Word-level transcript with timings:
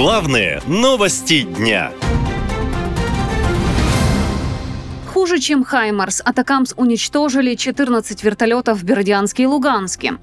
Главные 0.00 0.62
новости 0.68 1.42
дня. 1.42 1.90
Хуже, 5.12 5.40
чем 5.40 5.64
«Хаймарс», 5.64 6.22
«Атакамс» 6.24 6.72
уничтожили 6.76 7.56
14 7.56 8.22
вертолетов 8.22 8.78
в 8.78 8.84
Бердянске 8.84 9.42
и 9.42 9.46
Луганске. 9.46 10.18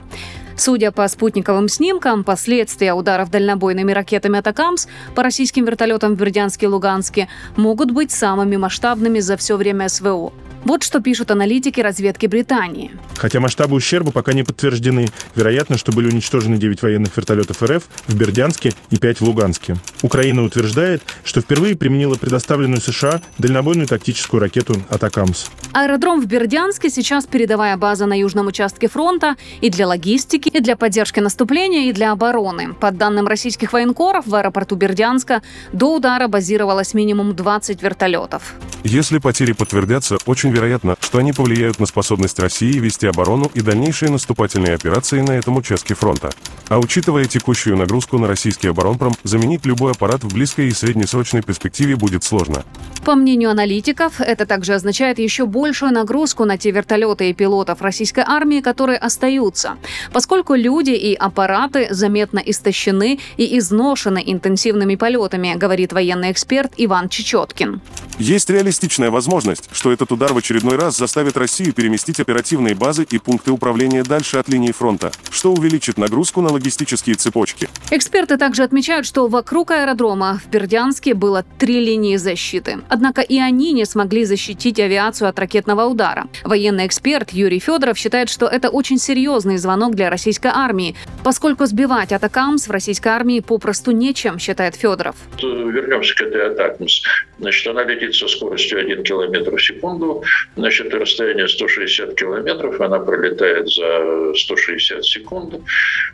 Судя 0.56 0.94
по 0.94 1.06
спутниковым 1.10 1.68
снимкам, 1.68 2.24
последствия 2.24 2.94
ударов 2.94 3.30
дальнобойными 3.30 3.92
ракетами 3.92 4.40
«Атакамс» 4.40 4.88
по 5.14 5.24
российским 5.24 5.66
вертолетам 5.66 6.16
в 6.16 6.18
Бердянске 6.18 6.68
и 6.68 6.70
Луганске 6.70 7.28
могут 7.58 7.92
быть 7.92 8.12
самыми 8.12 8.56
масштабными 8.56 9.20
за 9.20 9.36
все 9.36 9.58
время 9.58 9.90
СВО. 9.90 10.32
Вот 10.64 10.84
что 10.84 11.02
пишут 11.02 11.32
аналитики 11.32 11.82
разведки 11.82 12.28
Британии. 12.28 12.92
Хотя 13.18 13.40
масштабы 13.40 13.76
ущерба 13.76 14.12
пока 14.12 14.34
не 14.34 14.44
подтверждены, 14.44 15.08
вероятно, 15.36 15.78
что 15.78 15.92
были 15.92 16.08
уничтожены 16.08 16.58
9 16.58 16.82
военных 16.82 17.16
вертолетов 17.16 17.64
РФ 17.64 17.84
в 18.08 18.16
Бердянске 18.16 18.74
и 18.90 18.98
5 18.98 19.22
в 19.22 19.24
Луганске. 19.24 19.78
Украина 20.02 20.44
утверждает, 20.44 21.02
что 21.24 21.42
впервые 21.42 21.76
применила 21.76 22.16
предоставленную 22.16 22.82
США 22.82 23.22
дальнобойную 23.38 23.88
тактическую 23.88 24.42
ракету 24.42 24.76
«Атакамс». 24.90 25.46
Аэродром 25.74 26.22
в 26.22 26.26
Бердянске 26.26 26.90
сейчас 26.90 27.26
передовая 27.26 27.78
база 27.78 28.06
на 28.06 28.18
южном 28.18 28.48
участке 28.48 28.88
фронта 28.88 29.36
и 29.62 29.70
для 29.70 29.88
логистики, 29.88 30.50
и 30.50 30.60
для 30.60 30.76
поддержки 30.76 31.20
наступления, 31.20 31.90
и 31.90 31.94
для 31.94 32.12
обороны. 32.12 32.74
По 32.74 32.92
данным 32.92 33.28
российских 33.28 33.74
военкоров, 33.74 34.26
в 34.28 34.36
аэропорту 34.36 34.76
Бердянска 34.76 35.42
до 35.74 35.96
удара 35.96 36.28
базировалось 36.28 36.94
минимум 36.94 37.36
20 37.36 37.82
вертолетов. 37.82 38.54
Если 38.84 39.18
потери 39.18 39.54
подтвердятся, 39.54 40.18
очень 40.26 40.52
вероятно, 40.52 40.96
что 41.00 41.18
они 41.18 41.34
повлияют 41.34 41.80
на 41.80 41.88
способность 41.88 42.40
России 42.40 42.78
вести 42.80 43.05
оборону 43.10 43.50
и 43.54 43.62
дальнейшие 43.62 44.12
наступательные 44.12 44.76
операции 44.76 45.22
на 45.22 45.32
этом 45.32 45.58
участке 45.58 45.94
фронта. 45.96 46.32
А 46.68 46.80
учитывая 46.80 47.26
текущую 47.26 47.78
нагрузку 47.78 48.18
на 48.18 48.28
российский 48.28 48.68
оборонпром, 48.68 49.14
заменить 49.24 49.66
любой 49.66 49.92
аппарат 49.92 50.24
в 50.24 50.34
близкой 50.34 50.68
и 50.68 50.72
среднесрочной 50.72 51.42
перспективе 51.42 51.96
будет 51.96 52.24
сложно. 52.24 52.64
По 53.06 53.14
мнению 53.14 53.52
аналитиков, 53.52 54.20
это 54.20 54.48
также 54.48 54.74
означает 54.74 55.20
еще 55.20 55.46
большую 55.46 55.92
нагрузку 55.92 56.44
на 56.46 56.58
те 56.58 56.72
вертолеты 56.72 57.30
и 57.30 57.34
пилотов 57.34 57.82
российской 57.82 58.24
армии, 58.26 58.62
которые 58.62 58.98
остаются, 58.98 59.78
поскольку 60.12 60.56
люди 60.56 60.92
и 60.92 61.14
аппараты 61.14 61.88
заметно 61.92 62.40
истощены 62.40 63.20
и 63.38 63.58
изношены 63.60 64.24
интенсивными 64.26 64.96
полетами, 64.96 65.54
говорит 65.56 65.94
военный 65.94 66.32
эксперт 66.32 66.74
Иван 66.78 67.10
Чечеткин. 67.10 67.82
Есть 68.18 68.50
реалистичная 68.50 69.12
возможность, 69.12 69.70
что 69.72 69.92
этот 69.92 70.12
удар 70.12 70.34
в 70.34 70.38
очередной 70.38 70.78
раз 70.78 70.98
заставит 70.98 71.38
Россию 71.38 71.74
переместить 71.74 72.20
оперативные 72.20 72.74
базы 72.74 72.95
и 73.04 73.18
пункты 73.18 73.52
управления 73.52 74.04
дальше 74.04 74.38
от 74.38 74.50
линии 74.50 74.72
фронта, 74.72 75.12
что 75.30 75.54
увеличит 75.54 75.98
нагрузку 75.98 76.42
на 76.42 76.52
логистические 76.52 77.16
цепочки. 77.16 77.70
Эксперты 77.92 78.38
также 78.38 78.64
отмечают, 78.64 79.06
что 79.06 79.28
вокруг 79.28 79.72
аэродрома 79.72 80.40
в 80.44 80.50
Бердянске 80.50 81.14
было 81.14 81.46
три 81.58 81.80
линии 81.80 82.18
защиты. 82.18 82.80
Однако 82.90 83.22
и 83.22 83.40
они 83.40 83.74
не 83.74 83.86
смогли 83.86 84.26
защитить 84.26 84.80
авиацию 84.80 85.30
от 85.30 85.40
ракетного 85.40 85.86
удара. 85.86 86.28
Военный 86.44 86.86
эксперт 86.88 87.32
Юрий 87.32 87.60
Федоров 87.60 87.98
считает, 87.98 88.30
что 88.30 88.48
это 88.48 88.70
очень 88.70 88.98
серьезный 88.98 89.58
звонок 89.58 89.96
для 89.96 90.10
российской 90.10 90.52
армии, 90.54 90.96
поскольку 91.24 91.66
сбивать 91.66 92.12
атакамс 92.12 92.68
в 92.68 92.72
российской 92.72 93.10
армии 93.10 93.40
попросту 93.40 93.92
нечем, 93.92 94.40
считает 94.40 94.76
Федоров. 94.76 95.16
Вернемся 95.42 96.16
к 96.16 96.22
этой 96.22 96.52
атакамс. 96.52 97.02
Значит, 97.40 97.68
она 97.68 97.84
летит 97.84 98.16
со 98.16 98.28
скоростью 98.28 98.80
1 98.80 99.04
км 99.04 99.56
в 99.56 99.62
секунду, 99.62 100.24
значит, 100.56 100.94
расстояние 100.94 101.48
160 101.48 102.16
километров, 102.16 102.80
она 102.86 103.00
пролетает 103.00 103.68
за 103.70 104.34
160 104.36 105.06
секунд. 105.06 105.56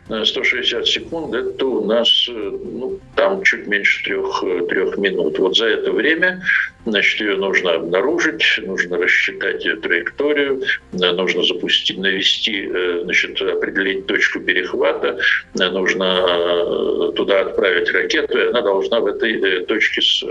160 0.08 0.86
секунд– 0.86 1.34
это 1.34 1.66
у 1.66 1.84
нас 1.84 2.08
ну, 2.28 2.98
там 3.16 3.42
чуть 3.42 3.66
меньше 3.66 4.02
трех, 4.04 4.44
трех 4.68 4.98
минут. 4.98 5.38
Вот 5.38 5.56
за 5.56 5.66
это 5.66 5.92
время 5.92 6.42
Значит, 6.84 7.20
ее 7.20 7.36
нужно 7.36 7.74
обнаружить, 7.74 8.42
нужно 8.58 8.98
рассчитать 8.98 9.64
ее 9.64 9.76
траекторию, 9.76 10.62
нужно 10.92 11.44
запустить, 11.44 11.96
навести, 11.98 12.68
значит, 13.04 13.40
определить 13.40 14.06
точку 14.06 14.40
перехвата, 14.40 15.18
нужно 15.54 17.12
туда 17.14 17.42
отправить 17.42 17.88
ракету, 17.92 18.36
и 18.36 18.48
она 18.48 18.62
должна 18.62 18.98
в 18.98 19.06
этой 19.06 19.64
точке 19.66 20.02
с, 20.02 20.24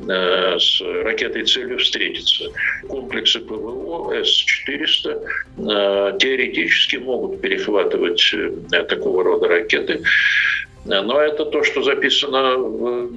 с 0.00 0.80
ракетой 1.02 1.44
целью 1.44 1.78
встретиться. 1.78 2.44
Комплексы 2.88 3.40
ПВО 3.40 4.14
С-400 4.14 5.26
теоретически 5.56 6.96
могут 6.96 7.40
перехватывать 7.40 8.34
такого 8.88 9.24
рода 9.24 9.48
ракеты, 9.48 10.02
но 10.84 11.20
это 11.20 11.44
то, 11.46 11.62
что 11.64 11.82
записано 11.82 12.56
в 12.56 13.10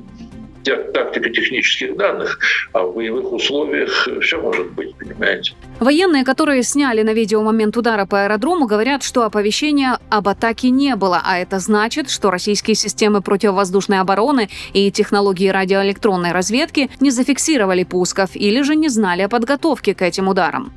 тактико-технических 0.66 1.96
данных, 1.96 2.38
а 2.74 2.84
в 2.84 2.94
боевых 2.94 3.32
условиях 3.32 4.08
все 4.22 4.40
может 4.40 4.72
быть, 4.74 4.94
понимаете. 4.96 5.54
Военные, 5.80 6.24
которые 6.24 6.64
сняли 6.64 7.02
на 7.02 7.14
видео 7.14 7.42
момент 7.42 7.76
удара 7.78 8.06
по 8.06 8.24
аэродрому, 8.24 8.68
говорят, 8.68 9.02
что 9.02 9.24
оповещения 9.24 10.00
об 10.10 10.28
атаке 10.28 10.70
не 10.70 10.96
было, 10.96 11.22
а 11.24 11.40
это 11.40 11.60
значит, 11.60 12.10
что 12.10 12.30
российские 12.30 12.76
системы 12.76 13.22
противовоздушной 13.22 14.00
обороны 14.00 14.50
и 14.74 14.92
технологии 14.92 15.48
радиоэлектронной 15.48 16.34
разведки 16.34 16.92
не 17.00 17.10
зафиксировали 17.10 17.84
пусков 17.84 18.32
или 18.36 18.62
же 18.62 18.76
не 18.76 18.90
знали 18.90 19.24
о 19.24 19.30
подготовке 19.30 19.96
к 19.96 20.02
этим 20.02 20.28
ударам. 20.28 20.74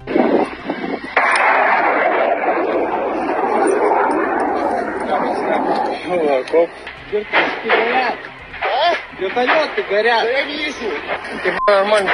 Коп. 6.44 6.70
Вертолеты 9.18 9.82
горят. 9.88 10.24
Я 10.24 10.44
вижу. 10.44 10.74
Нормально, 11.66 12.10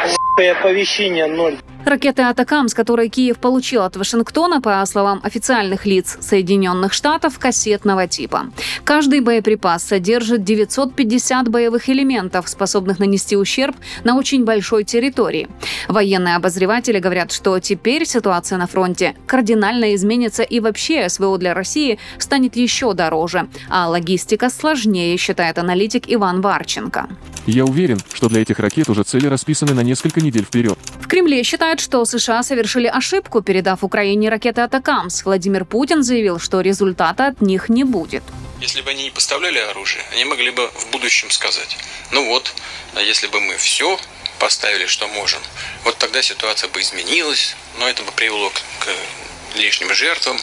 оповещение 0.53 1.27
ноль. 1.27 1.57
Ракеты 1.89 2.21
«Атакамс», 2.21 2.75
которые 2.75 3.09
Киев 3.09 3.39
получил 3.39 3.83
от 3.83 3.97
Вашингтона, 3.97 4.61
по 4.61 4.85
словам 4.85 5.21
официальных 5.23 5.87
лиц 5.87 6.19
Соединенных 6.21 6.93
Штатов, 6.93 7.39
кассетного 7.39 8.07
типа. 8.07 8.51
Каждый 8.85 9.21
боеприпас 9.21 9.85
содержит 9.85 10.45
950 10.45 11.49
боевых 11.49 11.89
элементов, 11.89 12.47
способных 12.47 12.99
нанести 12.99 13.37
ущерб 13.37 13.75
на 14.05 14.19
очень 14.19 14.45
большой 14.45 14.85
территории. 14.85 15.49
Военные 15.89 16.37
обозреватели 16.37 16.99
говорят, 16.99 17.33
что 17.33 17.59
теперь 17.59 18.05
ситуация 18.05 18.59
на 18.59 18.67
фронте 18.67 19.15
кардинально 19.27 19.95
изменится 19.95 20.43
и 20.43 20.61
вообще 20.61 21.09
СВО 21.09 21.39
для 21.39 21.55
России 21.55 21.99
станет 22.19 22.55
еще 22.57 22.93
дороже, 22.93 23.49
а 23.71 23.89
логистика 23.89 24.51
сложнее, 24.51 25.17
считает 25.17 25.57
аналитик 25.57 26.05
Иван 26.07 26.43
Варченко. 26.43 27.09
Я 27.47 27.65
уверен, 27.65 27.99
что 28.13 28.29
для 28.29 28.43
этих 28.43 28.59
ракет 28.59 28.91
уже 28.91 29.05
цели 29.05 29.27
расписаны 29.27 29.73
на 29.73 29.81
несколько 29.81 30.21
недель 30.21 30.45
вперед. 30.45 30.79
Кремле 31.09 31.43
считают, 31.43 31.81
что 31.81 32.05
США 32.05 32.43
совершили 32.43 32.87
ошибку, 32.87 33.41
передав 33.41 33.83
Украине 33.83 34.29
ракеты 34.29 34.61
«Атакамс». 34.61 35.25
Владимир 35.25 35.65
Путин 35.65 36.03
заявил, 36.03 36.39
что 36.39 36.61
результата 36.61 37.29
от 37.29 37.41
них 37.41 37.69
не 37.69 37.85
будет. 37.85 38.23
Если 38.61 38.83
бы 38.83 38.91
они 38.91 39.05
не 39.05 39.11
поставляли 39.11 39.59
оружие, 39.59 40.05
они 40.13 40.25
могли 40.25 40.51
бы 40.51 40.69
в 40.69 40.91
будущем 40.91 41.31
сказать, 41.31 41.79
ну 42.13 42.27
вот, 42.27 42.53
а 42.95 43.01
если 43.01 43.27
бы 43.29 43.41
мы 43.41 43.57
все 43.57 43.99
поставили, 44.39 44.87
что 44.87 45.09
можем, 45.09 45.41
вот 45.85 45.97
тогда 45.97 46.23
ситуация 46.23 46.69
бы 46.69 46.81
изменилась, 46.81 47.57
но 47.79 47.89
это 47.89 48.03
бы 48.03 48.13
привело 48.13 48.51
к 48.51 49.57
лишним 49.57 49.95
жертвам. 49.95 50.39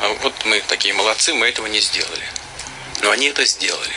А 0.00 0.08
вот 0.22 0.34
мы 0.44 0.62
такие 0.68 0.94
молодцы, 0.94 1.34
мы 1.34 1.46
этого 1.46 1.66
не 1.66 1.80
сделали. 1.80 2.24
Но 3.02 3.10
они 3.10 3.26
это 3.26 3.44
сделали. 3.44 3.92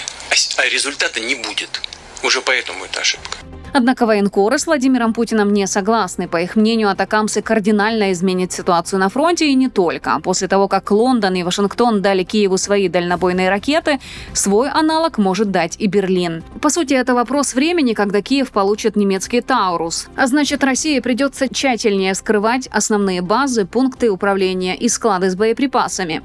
А 0.58 0.66
результата 0.68 1.20
не 1.20 1.36
будет. 1.36 1.82
Уже 2.24 2.42
поэтому 2.42 2.86
это 2.86 3.02
ошибка. 3.02 3.38
Однако 3.74 4.06
военкоры 4.06 4.58
с 4.58 4.66
Владимиром 4.66 5.14
Путиным 5.14 5.54
не 5.54 5.68
согласны. 5.68 6.28
По 6.28 6.42
их 6.42 6.56
мнению, 6.56 6.90
атакамсы 6.90 7.42
кардинально 7.42 8.12
изменит 8.12 8.52
ситуацию 8.52 9.00
на 9.00 9.10
фронте 9.10 9.48
и 9.48 9.56
не 9.56 9.70
только. 9.70 10.20
После 10.24 10.48
того, 10.48 10.68
как 10.68 10.92
Лондон 10.92 11.36
и 11.36 11.44
Вашингтон 11.44 12.02
дали 12.02 12.24
Киеву 12.24 12.58
свои 12.58 12.88
дальнобойные 12.90 13.50
ракеты, 13.50 14.00
свой 14.34 14.70
аналог 14.70 15.18
может 15.18 15.52
дать 15.52 15.76
и 15.80 15.88
Берлин. 15.88 16.44
По 16.62 16.70
сути, 16.70 16.94
это 16.94 17.14
вопрос 17.14 17.54
времени, 17.54 17.94
когда 17.94 18.22
Киев 18.22 18.52
получит 18.52 18.96
немецкий 18.96 19.42
Таурус. 19.42 20.08
А 20.16 20.28
значит, 20.28 20.64
России 20.64 21.00
придется 21.00 21.48
тщательнее 21.48 22.16
скрывать 22.16 22.68
основные 22.68 23.22
базы, 23.22 23.66
пункты 23.66 24.10
управления 24.10 24.76
и 24.76 24.90
склады 24.90 25.30
с 25.30 25.36
боеприпасами. 25.36 26.22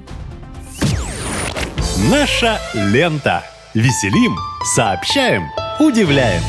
Наша 2.10 2.58
лента. 2.74 3.42
Веселим, 3.74 4.36
сообщаем, 4.76 5.48
удивляем. 5.80 6.42